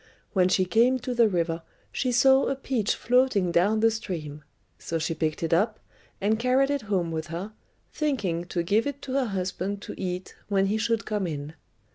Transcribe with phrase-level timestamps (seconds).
[0.33, 4.43] When she came to the river, she saw a peach floating down the stream;
[4.79, 5.79] so she picked it up,
[6.19, 7.53] and carried it home with her,
[7.93, 11.53] thinking to give it to her husband to eat when he should come in.